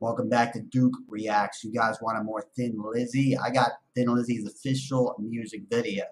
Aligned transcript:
Welcome 0.00 0.28
back 0.28 0.52
to 0.52 0.60
Duke 0.60 0.94
Reacts. 1.08 1.64
You 1.64 1.72
guys 1.72 1.96
want 2.00 2.20
a 2.20 2.22
more 2.22 2.44
Thin 2.54 2.76
Lizzy? 2.78 3.36
I 3.36 3.50
got 3.50 3.72
Thin 3.96 4.06
Lizzy's 4.06 4.46
official 4.46 5.16
music 5.18 5.62
video. 5.68 6.04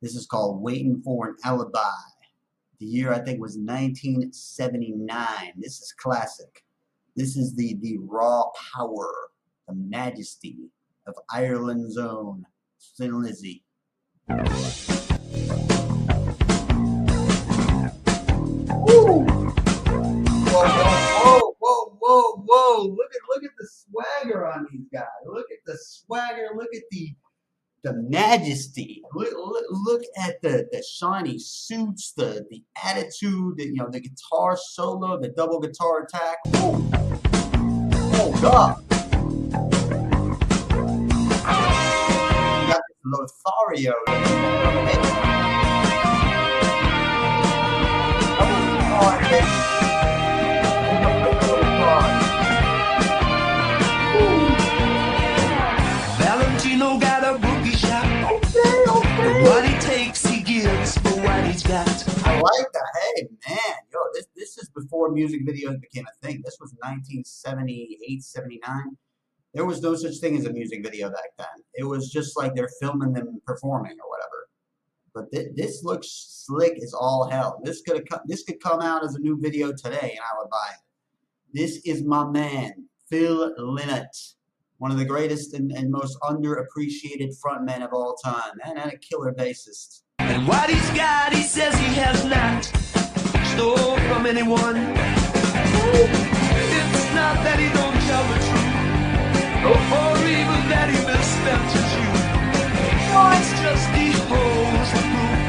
This 0.00 0.14
is 0.14 0.24
called 0.24 0.62
Waiting 0.62 1.02
for 1.04 1.28
an 1.28 1.36
Alibi. 1.44 1.80
The 2.78 2.86
year 2.86 3.12
I 3.12 3.18
think 3.18 3.38
was 3.38 3.58
1979. 3.58 5.52
This 5.58 5.82
is 5.82 5.92
classic. 5.98 6.64
This 7.14 7.36
is 7.36 7.54
the, 7.54 7.76
the 7.82 7.98
raw 8.00 8.44
power, 8.74 9.28
the 9.68 9.74
majesty 9.74 10.70
of 11.06 11.14
Ireland's 11.30 11.98
own 11.98 12.46
Thin 12.96 13.22
Lizzy. 13.22 13.64
Whoa, 22.10 22.44
whoa! 22.46 22.82
Look 22.86 23.10
at 23.12 23.20
look 23.28 23.44
at 23.44 23.50
the 23.58 23.68
swagger 23.68 24.46
on 24.46 24.66
these 24.70 24.86
guys. 24.92 25.04
Look 25.26 25.46
at 25.50 25.58
the 25.66 25.78
swagger. 25.78 26.48
Look 26.54 26.68
at 26.74 26.82
the 26.90 27.14
the 27.82 27.94
majesty. 27.94 29.02
Look, 29.14 29.32
look, 29.34 29.64
look 29.70 30.02
at 30.18 30.42
the, 30.42 30.68
the 30.70 30.82
shiny 30.82 31.38
suits, 31.38 32.12
the 32.12 32.44
the 32.50 32.62
attitude, 32.82 33.56
the, 33.56 33.66
you 33.66 33.76
know, 33.76 33.88
the 33.90 34.00
guitar 34.00 34.56
solo, 34.56 35.20
the 35.20 35.28
double 35.28 35.60
guitar 35.60 36.02
attack. 36.04 36.38
Oh 38.12 38.38
God! 38.42 38.84
Got 42.68 42.82
this 42.88 42.98
Lothario. 43.04 43.94
Before 65.00 65.14
music 65.14 65.46
videos 65.46 65.80
became 65.80 66.04
a 66.06 66.26
thing. 66.26 66.42
This 66.44 66.58
was 66.60 66.74
1978, 66.80 68.22
79. 68.22 68.96
There 69.54 69.64
was 69.64 69.80
no 69.80 69.96
such 69.96 70.18
thing 70.18 70.36
as 70.36 70.44
a 70.44 70.52
music 70.52 70.82
video 70.82 71.08
back 71.08 71.30
then. 71.38 71.64
It 71.74 71.84
was 71.84 72.10
just 72.10 72.36
like 72.36 72.54
they're 72.54 72.70
filming 72.80 73.12
them 73.12 73.40
performing 73.46 73.96
or 74.02 74.08
whatever. 74.08 74.48
But 75.14 75.32
th 75.32 75.48
this 75.56 75.82
looks 75.82 76.08
slick 76.46 76.74
as 76.82 76.92
all 76.94 77.28
hell. 77.30 77.60
This 77.64 77.80
could 77.82 78.06
this 78.26 78.44
could 78.44 78.60
come 78.62 78.80
out 78.80 79.04
as 79.04 79.14
a 79.14 79.20
new 79.20 79.36
video 79.40 79.72
today, 79.72 80.10
and 80.16 80.24
I 80.28 80.32
would 80.38 80.50
buy 80.50 80.68
it. 80.74 80.82
This 81.52 81.80
is 81.84 82.04
my 82.04 82.24
man, 82.30 82.72
Phil 83.08 83.52
Lynott, 83.58 84.14
one 84.78 84.92
of 84.92 84.98
the 84.98 85.10
greatest 85.14 85.54
and, 85.54 85.72
and 85.72 85.90
most 85.90 86.16
underappreciated 86.30 87.30
frontmen 87.42 87.82
of 87.82 87.92
all 87.92 88.14
time, 88.22 88.54
and, 88.64 88.78
and 88.78 88.92
a 88.92 88.98
killer 88.98 89.32
bassist. 89.32 90.02
And 90.20 90.46
what 90.46 90.70
he's 90.70 90.90
got, 90.90 91.32
he 91.32 91.42
says 91.42 91.74
he 91.74 91.92
has 92.04 92.24
not 92.24 92.89
stole 93.60 93.98
from 94.08 94.24
anyone. 94.24 94.76
It's 96.76 97.06
not 97.20 97.36
that 97.44 97.58
he 97.60 97.68
don't 97.76 97.98
tell 98.08 98.24
the 98.32 98.40
truth, 98.48 98.76
or 99.68 100.16
even 100.24 100.60
that 100.72 100.88
he 100.88 100.98
misspent 101.04 101.68
his 101.76 101.90
youth. 102.00 102.24
It's 103.36 103.52
just 103.60 103.86
he 104.00 104.06
holds 104.32 104.90
the 104.96 105.04
proof, 105.12 105.40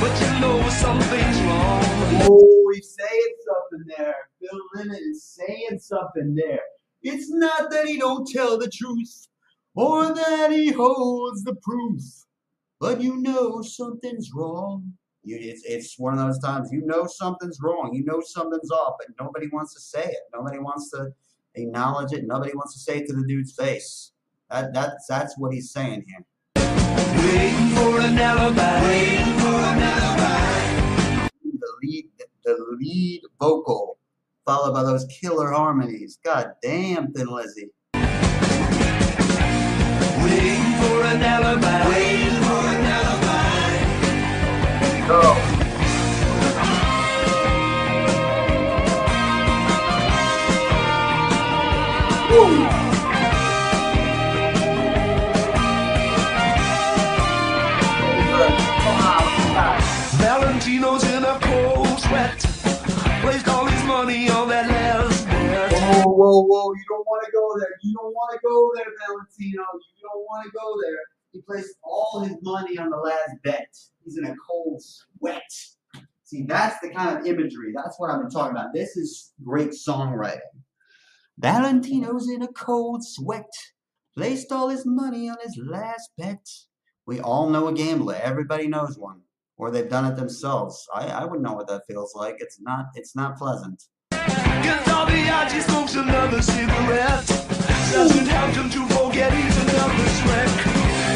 but 0.00 0.14
you 0.22 0.30
know 0.40 0.56
something's 0.84 1.38
wrong. 1.44 1.84
Oh, 2.24 2.72
he's 2.74 2.96
saying 2.98 3.34
something 3.48 3.84
there. 3.98 4.16
Phil 4.40 4.60
Lynott 4.74 5.02
is 5.10 5.22
saying 5.24 5.80
something 5.80 6.34
there. 6.34 6.64
It's 7.02 7.30
not 7.30 7.70
that 7.70 7.86
he 7.86 7.98
don't 7.98 8.26
tell 8.26 8.56
the 8.56 8.70
truth, 8.70 9.28
or 9.74 10.14
that 10.14 10.50
he 10.50 10.72
holds 10.72 11.44
the 11.44 11.56
proof, 11.56 12.02
but 12.80 13.02
you 13.02 13.16
know 13.18 13.60
something's 13.60 14.30
wrong. 14.34 14.94
You, 15.28 15.36
it's, 15.38 15.62
it's 15.64 15.98
one 15.98 16.18
of 16.18 16.26
those 16.26 16.38
times 16.38 16.70
you 16.72 16.80
know 16.86 17.06
something's 17.06 17.58
wrong, 17.62 17.90
you 17.92 18.02
know 18.02 18.22
something's 18.24 18.70
off, 18.70 18.94
but 18.98 19.08
nobody 19.20 19.46
wants 19.52 19.74
to 19.74 19.80
say 19.80 20.04
it. 20.04 20.20
Nobody 20.32 20.58
wants 20.58 20.90
to 20.92 21.12
acknowledge 21.54 22.12
it. 22.12 22.26
Nobody 22.26 22.52
wants 22.54 22.72
to 22.72 22.80
say 22.80 23.00
it 23.00 23.06
to 23.08 23.12
the 23.12 23.26
dude's 23.26 23.52
face. 23.52 24.12
That, 24.50 24.72
that's, 24.72 25.06
that's 25.06 25.36
what 25.36 25.52
he's 25.52 25.70
saying 25.70 26.06
here. 26.08 26.24
Waiting 26.56 27.68
for 27.76 28.00
an 28.00 28.18
alibi. 28.18 28.82
Waiting 28.84 29.38
for 29.38 29.58
an 29.70 29.82
alibi. 29.82 31.28
the 31.42 31.72
lead 31.82 32.06
the 32.44 32.56
lead 32.80 33.20
vocal 33.38 33.98
followed 34.46 34.72
by 34.72 34.82
those 34.82 35.04
killer 35.10 35.50
harmonies. 35.50 36.18
God 36.24 36.52
damn 36.62 37.12
Thin 37.12 37.26
Lizzy. 37.26 37.68
Waiting 37.92 38.08
for 40.80 41.04
an 41.04 41.22
alibi. 41.22 41.88
Waiting 41.90 42.27
Valentino's 60.18 61.02
in 61.02 61.24
a 61.24 61.36
cold 61.40 61.98
sweat. 61.98 62.38
Placed 63.22 63.48
all 63.48 63.66
his 63.66 63.82
money 63.84 64.30
on 64.30 64.48
that 64.50 64.68
last 64.68 65.26
bet. 65.26 65.72
Whoa, 65.72 66.04
whoa, 66.04 66.42
whoa. 66.44 66.72
You 66.74 66.84
don't 66.88 67.04
want 67.06 67.26
to 67.26 67.32
go 67.32 67.58
there. 67.58 67.70
You 67.82 67.94
don't 67.94 68.12
want 68.14 68.32
to 68.34 68.38
go 68.46 68.70
there, 68.76 68.86
Valentino. 69.08 69.64
You 69.96 70.02
don't 70.02 70.22
want 70.22 70.44
to 70.44 70.50
go 70.56 70.76
there. 70.80 71.00
He 71.32 71.40
placed 71.40 71.74
all 71.82 72.20
his 72.20 72.36
money 72.42 72.78
on 72.78 72.90
the 72.90 72.98
last 72.98 73.34
bet. 73.42 73.76
He's 74.04 74.16
in 74.16 74.26
a 74.26 74.36
cold 74.48 74.80
sweat. 74.80 75.42
See, 76.22 76.44
that's 76.44 76.78
the 76.80 76.90
kind 76.90 77.18
of 77.18 77.26
imagery. 77.26 77.72
That's 77.74 77.98
what 77.98 78.10
I've 78.10 78.20
been 78.20 78.30
talking 78.30 78.52
about. 78.52 78.72
This 78.72 78.96
is 78.96 79.32
great 79.42 79.70
songwriting. 79.70 80.38
Valentino's 81.38 82.28
in 82.28 82.42
a 82.42 82.48
cold 82.48 83.04
sweat. 83.04 83.52
Placed 84.16 84.50
all 84.50 84.70
his 84.70 84.84
money 84.84 85.28
on 85.28 85.36
his 85.40 85.56
last 85.56 86.10
bet. 86.18 86.44
We 87.06 87.20
all 87.20 87.48
know 87.48 87.68
a 87.68 87.72
gambler. 87.72 88.18
Everybody 88.20 88.66
knows 88.66 88.98
one. 88.98 89.20
Or 89.56 89.70
they've 89.70 89.88
done 89.88 90.10
it 90.10 90.16
themselves. 90.16 90.84
I, 90.92 91.06
I 91.06 91.24
would 91.24 91.40
know 91.40 91.52
what 91.52 91.68
that 91.68 91.82
feels 91.86 92.12
like. 92.16 92.36
It's 92.40 92.60
not 92.60 92.86
it's 92.96 93.14
not 93.14 93.36
pleasant. 93.36 93.84
Gets 94.10 94.88
all 94.88 95.06
the 95.06 95.30
odds, 95.30 95.52
he 95.52 95.60
smokes 95.60 95.94
another 95.94 96.42
cigarette. 96.42 97.26
Doesn't 97.92 98.26
help 98.26 98.50
him 98.54 98.70
to 98.70 98.86
forget 98.94 99.32
he's 99.32 99.56
another 99.62 100.04
wreck. 100.26 100.50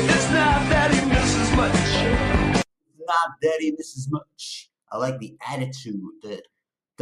It's 0.08 0.30
not 0.30 0.68
that 0.70 0.94
he 0.94 1.04
misses 1.04 1.50
much. 1.56 2.64
not 3.06 3.30
that 3.42 3.56
he 3.58 3.72
misses 3.72 4.08
much. 4.08 4.70
I 4.92 4.98
like 4.98 5.18
the 5.18 5.36
attitude, 5.48 6.00
the 6.22 6.42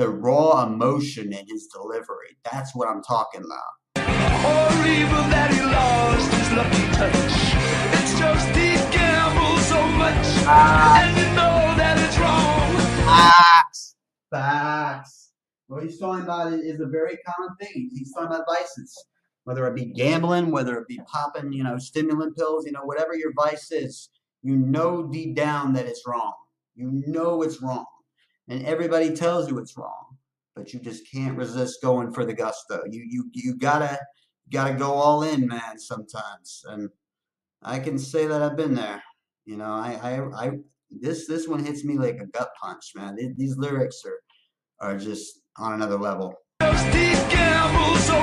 the 0.00 0.08
raw 0.08 0.66
emotion 0.66 1.30
in 1.30 1.46
his 1.46 1.66
delivery. 1.66 2.34
That's 2.50 2.74
what 2.74 2.88
I'm 2.88 3.02
talking 3.02 3.42
about. 3.44 3.98
Or 3.98 4.72
even 4.88 5.28
that 5.28 5.50
he 5.52 5.60
lost 5.60 6.32
his 6.32 6.50
lucky 6.56 6.88
touch. 6.96 7.12
It's 8.00 8.18
just 8.18 8.48
he 8.56 8.80
gambles 8.96 9.66
so 9.66 9.86
much. 10.00 10.24
Ah. 10.48 11.04
And 11.04 11.18
you 11.18 11.26
know 11.36 11.76
that 11.76 11.98
it's 12.00 12.18
wrong. 12.18 12.72
Facts. 13.04 13.96
Facts. 14.30 15.32
What 15.66 15.82
he's 15.82 15.98
talking 15.98 16.24
about 16.24 16.54
is 16.54 16.60
is 16.60 16.80
a 16.80 16.86
very 16.86 17.18
common 17.18 17.54
thing. 17.60 17.90
He's 17.92 18.14
talking 18.14 18.28
about 18.28 18.46
vices. 18.48 19.04
Whether 19.44 19.66
it 19.66 19.74
be 19.74 19.84
gambling, 19.84 20.50
whether 20.50 20.78
it 20.78 20.88
be 20.88 20.98
popping, 21.12 21.52
you 21.52 21.62
know, 21.62 21.76
stimulant 21.76 22.38
pills, 22.38 22.64
you 22.64 22.72
know, 22.72 22.84
whatever 22.84 23.14
your 23.14 23.34
vice 23.34 23.70
is, 23.70 24.08
you 24.42 24.56
know 24.56 25.06
deep 25.12 25.36
down 25.36 25.74
that 25.74 25.84
it's 25.84 26.04
wrong. 26.06 26.32
You 26.74 26.90
know 27.06 27.42
it's 27.42 27.60
wrong. 27.60 27.84
And 28.50 28.66
everybody 28.66 29.14
tells 29.14 29.48
you 29.48 29.58
it's 29.58 29.76
wrong. 29.76 30.18
But 30.56 30.74
you 30.74 30.80
just 30.80 31.08
can't 31.10 31.38
resist 31.38 31.80
going 31.80 32.12
for 32.12 32.24
the 32.24 32.34
gusto. 32.34 32.82
You 32.90 33.04
you 33.08 33.30
you 33.32 33.54
gotta 33.56 33.98
gotta 34.52 34.74
go 34.74 34.92
all 34.92 35.22
in, 35.22 35.46
man, 35.46 35.78
sometimes. 35.78 36.64
And 36.68 36.90
I 37.62 37.78
can 37.78 37.96
say 37.96 38.26
that 38.26 38.42
I've 38.42 38.56
been 38.56 38.74
there. 38.74 39.00
You 39.46 39.56
know, 39.56 39.72
I 39.72 39.92
I, 40.02 40.46
I 40.46 40.50
this 40.90 41.28
this 41.28 41.46
one 41.46 41.64
hits 41.64 41.84
me 41.84 41.96
like 41.96 42.18
a 42.20 42.26
gut 42.26 42.50
punch, 42.60 42.90
man. 42.96 43.16
Th- 43.16 43.36
These 43.36 43.56
lyrics 43.56 44.02
are 44.04 44.18
are 44.88 44.98
just 44.98 45.40
on 45.56 45.72
another 45.74 45.96
level. 45.96 46.34
Just 46.60 46.86
he 46.86 47.12
gambles 47.30 48.04
so 48.04 48.20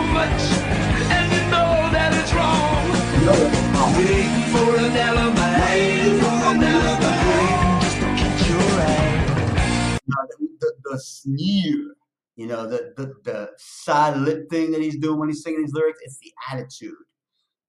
sneer, 11.00 11.96
you 12.36 12.48
know, 12.48 12.68
the, 12.68 12.94
the 12.98 13.14
the 13.24 13.50
side 13.58 14.18
lip 14.18 14.50
thing 14.50 14.72
that 14.72 14.82
he's 14.82 14.98
doing 14.98 15.20
when 15.20 15.30
he's 15.30 15.44
singing 15.44 15.62
these 15.62 15.74
lyrics, 15.74 16.00
it's 16.04 16.20
the 16.20 16.34
attitude. 16.52 16.96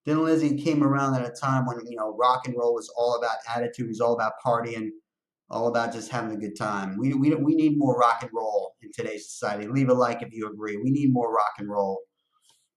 Thin 0.05 0.25
Lizzy 0.25 0.57
came 0.57 0.83
around 0.83 1.15
at 1.15 1.27
a 1.27 1.35
time 1.35 1.67
when 1.67 1.79
you 1.87 1.97
know 1.97 2.17
rock 2.17 2.47
and 2.47 2.57
roll 2.57 2.75
was 2.75 2.91
all 2.97 3.17
about 3.17 3.37
attitude, 3.55 3.87
it 3.87 3.89
was 3.89 4.01
all 4.01 4.15
about 4.15 4.33
partying, 4.45 4.89
all 5.51 5.69
about 5.69 5.93
just 5.93 6.11
having 6.11 6.33
a 6.33 6.41
good 6.41 6.57
time. 6.57 6.97
We 6.99 7.15
we 7.15 7.35
we 7.35 7.55
need 7.55 7.79
more 7.79 7.99
rock 7.99 8.23
and 8.23 8.31
roll 8.33 8.75
in 8.83 8.91
today's 8.93 9.31
society. 9.31 9.67
Leave 9.67 9.89
a 9.89 9.95
like 9.95 10.23
if 10.23 10.33
you 10.33 10.49
agree. 10.49 10.77
We 10.77 10.91
need 10.91 11.13
more 11.13 11.33
rock 11.33 11.53
and 11.59 11.69
roll. 11.69 12.01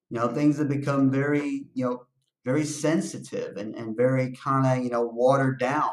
You 0.09 0.19
know, 0.19 0.27
things 0.27 0.57
have 0.57 0.67
become 0.67 1.09
very, 1.09 1.65
you 1.73 1.85
know, 1.85 2.05
very 2.43 2.65
sensitive 2.65 3.57
and, 3.57 3.75
and 3.75 3.95
very 3.95 4.33
kind 4.33 4.65
of, 4.65 4.83
you 4.83 4.89
know, 4.89 5.03
watered 5.03 5.59
down, 5.59 5.91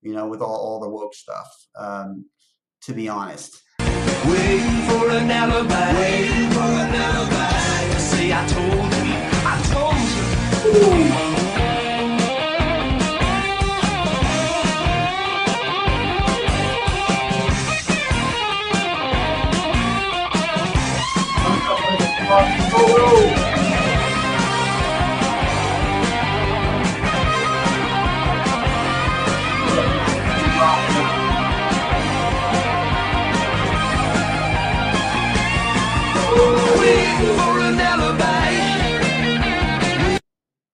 you 0.00 0.14
know, 0.14 0.26
with 0.26 0.40
all, 0.40 0.56
all 0.56 0.80
the 0.80 0.88
woke 0.88 1.14
stuff, 1.14 1.48
um, 1.78 2.24
to 2.82 2.94
be 2.94 3.08
honest. 3.08 3.62
Waiting 4.28 4.80
for 4.88 5.10
an 5.10 5.30
alibi. 5.30 5.94
Waiting 5.94 6.50
for 6.50 6.70
an 6.84 6.94
alibi. 6.94 7.98
Say 7.98 8.32
I 8.32 8.46
told 8.46 8.92
you. 9.02 9.14
I 9.52 9.56
told 9.72 10.06
you. 10.16 10.24
Waiting 22.32 22.70
for 22.70 22.88
an 23.00 23.45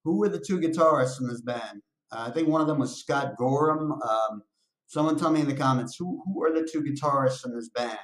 Who 0.04 0.18
were 0.18 0.28
the 0.28 0.42
two 0.44 0.58
guitarists 0.58 1.20
in 1.20 1.28
this 1.28 1.40
band? 1.40 1.82
Uh, 2.10 2.26
I 2.28 2.30
think 2.30 2.48
one 2.48 2.60
of 2.60 2.66
them 2.66 2.78
was 2.78 2.98
Scott 2.98 3.36
Gorham. 3.38 3.92
Um, 3.92 4.42
someone 4.86 5.16
tell 5.16 5.30
me 5.30 5.40
in 5.40 5.48
the 5.48 5.54
comments 5.54 5.96
who 5.96 6.22
who 6.26 6.42
are 6.44 6.52
the 6.52 6.68
two 6.70 6.82
guitarists 6.82 7.46
in 7.46 7.54
this 7.54 7.68
band? 7.70 7.98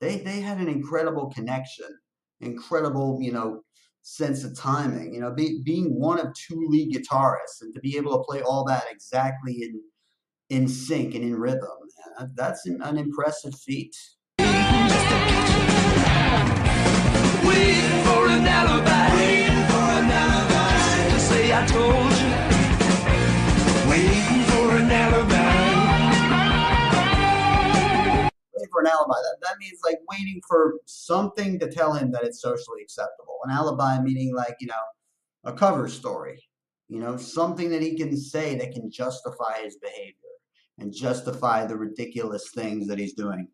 They 0.00 0.18
they 0.18 0.40
had 0.40 0.58
an 0.58 0.68
incredible 0.68 1.30
connection, 1.30 1.88
incredible 2.40 3.18
you 3.20 3.32
know 3.32 3.62
sense 4.02 4.44
of 4.44 4.56
timing. 4.56 5.14
You 5.14 5.20
know, 5.20 5.32
be, 5.32 5.60
being 5.64 5.98
one 5.98 6.18
of 6.18 6.34
two 6.34 6.66
lead 6.68 6.94
guitarists 6.94 7.60
and 7.60 7.74
to 7.74 7.80
be 7.80 7.96
able 7.96 8.16
to 8.18 8.24
play 8.24 8.42
all 8.42 8.64
that 8.64 8.84
exactly 8.90 9.62
in 9.62 9.80
in 10.48 10.68
sync 10.68 11.14
and 11.14 11.24
in 11.24 11.36
rhythm, 11.36 11.68
that's 12.34 12.66
an, 12.66 12.80
an 12.82 12.98
impressive 12.98 13.54
feat. 13.54 13.96
Waiting 17.48 18.04
for 18.06 18.28
an 18.28 18.46
alibi. 18.46 19.14
Waiting 19.16 19.64
for 19.70 19.88
an 20.00 20.10
alibi. 20.10 21.12
To 21.14 21.20
say 21.20 21.52
I 21.52 21.66
told 21.66 22.12
you. 22.22 22.32
Waiting 23.90 24.44
for 24.50 24.76
an 24.76 24.90
alibi. 24.90 25.52
waiting 28.54 28.70
for 28.72 28.80
an 28.80 28.86
alibi. 28.88 29.14
That, 29.14 29.36
that 29.42 29.58
means 29.58 29.80
like 29.84 29.98
waiting 30.10 30.40
for 30.48 30.74
something 30.86 31.58
to 31.60 31.70
tell 31.70 31.92
him 31.94 32.12
that 32.12 32.24
it's 32.24 32.40
socially 32.40 32.82
acceptable. 32.82 33.38
An 33.44 33.50
alibi 33.50 34.00
meaning 34.00 34.34
like, 34.34 34.56
you 34.60 34.68
know, 34.68 34.74
a 35.44 35.52
cover 35.52 35.88
story, 35.88 36.42
you 36.88 37.00
know, 37.00 37.16
something 37.16 37.70
that 37.70 37.82
he 37.82 37.96
can 37.96 38.16
say 38.16 38.54
that 38.56 38.72
can 38.72 38.90
justify 38.90 39.62
his 39.62 39.76
behavior 39.76 40.14
and 40.78 40.92
justify 40.92 41.66
the 41.66 41.76
ridiculous 41.76 42.50
things 42.54 42.86
that 42.88 42.98
he's 42.98 43.14
doing. 43.14 43.48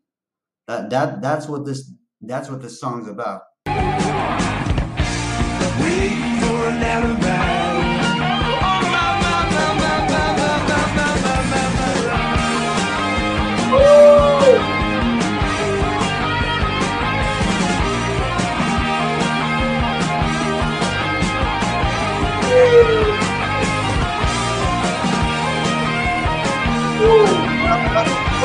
That 0.67 0.89
that 0.91 1.21
that's 1.21 1.47
what 1.47 1.65
this 1.65 1.91
that's 2.21 2.49
what 2.49 2.61
this 2.61 2.79
song's 2.79 3.07
about. 3.07 3.41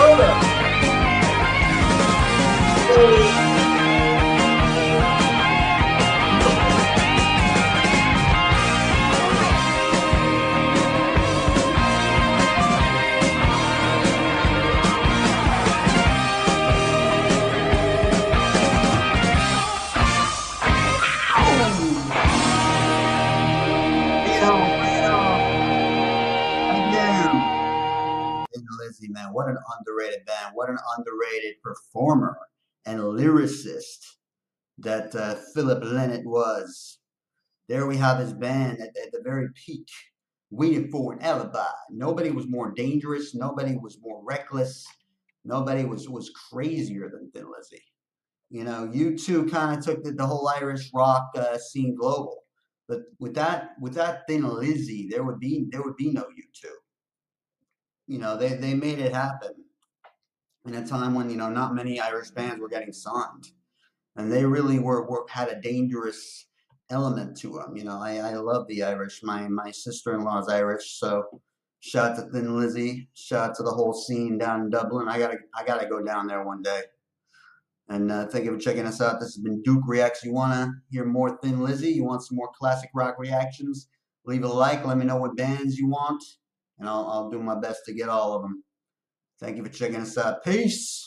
Minnesota. 0.05 0.45
Lizzy, 29.05 29.13
man, 29.13 29.33
what 29.33 29.49
an 29.49 29.59
underrated 29.79 30.25
band. 30.27 30.53
What 30.55 30.71
an 30.71 30.79
underrated 30.97 31.57
performer 31.63 32.37
and 32.87 33.01
lyricist 33.01 33.99
that 34.79 35.15
uh, 35.15 35.37
Philip 35.55 35.83
Lynott 35.83 36.25
was. 36.25 36.99
There 37.69 37.87
we 37.87 37.97
have 37.97 38.19
his 38.19 38.33
band 38.33 38.81
at, 38.81 38.89
at 38.89 39.13
the 39.13 39.21
very 39.25 39.49
peak, 39.55 39.89
waiting 40.51 40.91
for 40.91 41.13
an 41.13 41.23
alibi. 41.23 41.65
Nobody 41.91 42.31
was 42.31 42.47
more 42.47 42.73
dangerous. 42.73 43.35
Nobody 43.35 43.77
was 43.77 43.99
more 44.03 44.23
reckless. 44.25 44.87
Nobody 45.45 45.85
was, 45.85 46.09
was 46.09 46.31
crazier 46.51 47.11
than 47.11 47.31
Thin 47.31 47.51
Lizzy. 47.51 47.83
You 48.51 48.65
know, 48.65 48.91
U2 48.93 49.51
kind 49.51 49.79
of 49.79 49.85
took 49.85 50.05
the, 50.05 50.13
the 50.13 50.27
whole 50.27 50.49
Irish 50.49 50.91
rock 50.95 51.31
uh, 51.37 51.57
scene 51.59 51.97
global. 51.97 52.45
But 52.87 53.01
with 53.19 53.35
that, 53.35 53.71
with 53.81 53.95
that 53.95 54.27
Thin 54.29 54.43
Lizzy, 54.43 55.09
there 55.11 55.25
would 55.25 55.41
be 55.41 55.67
there 55.71 55.83
would 55.83 55.97
be 55.97 56.13
no 56.13 56.23
U2. 56.23 56.69
You 58.07 58.19
know, 58.19 58.37
they 58.37 58.55
they 58.55 58.75
made 58.75 58.99
it 58.99 59.15
happen 59.15 59.53
in 60.67 60.75
a 60.75 60.87
time 60.87 61.15
when 61.15 61.31
you 61.31 61.37
know 61.37 61.49
not 61.49 61.75
many 61.75 62.01
Irish 62.01 62.31
bands 62.31 62.61
were 62.61 62.69
getting 62.69 62.93
signed, 62.93 63.49
and 64.17 64.31
they 64.31 64.45
really 64.45 64.79
were, 64.79 65.09
were 65.09 65.25
had 65.29 65.49
a 65.49 65.61
dangerous 65.61 66.47
element 66.91 67.37
to 67.39 67.53
them. 67.53 67.77
You 67.77 67.85
know, 67.85 67.99
I 68.01 68.17
I 68.17 68.35
love 68.35 68.67
the 68.69 68.83
Irish. 68.83 69.23
My 69.23 69.49
my 69.49 69.71
sister 69.71 70.15
in 70.15 70.25
law 70.25 70.39
is 70.39 70.49
Irish, 70.49 70.99
so 70.99 71.25
shout 71.81 72.13
out 72.13 72.17
to 72.17 72.23
Thin 72.31 72.57
Lizzy. 72.57 73.09
Shout 73.15 73.51
out 73.51 73.57
to 73.57 73.63
the 73.63 73.71
whole 73.71 73.93
scene 73.93 74.39
down 74.39 74.63
in 74.63 74.71
Dublin. 74.71 75.09
I 75.09 75.19
gotta 75.19 75.39
I 75.55 75.65
gotta 75.65 75.87
go 75.87 76.03
down 76.03 76.27
there 76.27 76.45
one 76.45 76.63
day. 76.63 76.83
And 77.89 78.11
uh, 78.11 78.27
thank 78.27 78.47
you 78.47 78.53
for 78.53 78.59
checking 78.59 78.87
us 78.87 79.03
out. 79.03 79.21
This 79.21 79.35
has 79.35 79.43
been 79.43 79.61
Duke 79.63 79.85
Reacts. 79.87 80.25
You 80.25 80.33
want 80.33 80.55
to 80.55 80.73
hear 80.91 81.05
more 81.05 81.39
Thin 81.43 81.63
Lizzy? 81.63 81.91
You 81.91 82.05
want 82.05 82.23
some 82.23 82.37
more 82.37 82.51
classic 82.59 82.89
rock 82.95 83.17
reactions? 83.19 83.89
Leave 84.25 84.43
a 84.43 84.49
like. 84.49 84.87
Let 84.87 84.97
me 84.97 85.05
know 85.05 85.19
what 85.19 85.37
bands 85.37 85.77
you 85.79 85.89
want, 85.89 86.23
and 86.79 86.89
I'll, 86.89 87.07
I'll 87.07 87.31
do 87.31 87.41
my 87.41 87.59
best 87.59 87.81
to 87.87 87.95
get 87.95 88.09
all 88.09 88.35
of 88.35 88.43
them. 88.43 88.63
Thank 89.41 89.57
you 89.57 89.65
for 89.65 89.71
checking 89.71 90.01
us 90.01 90.17
out. 90.17 90.45
Peace. 90.45 91.03